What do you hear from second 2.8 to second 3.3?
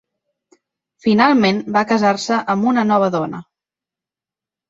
nova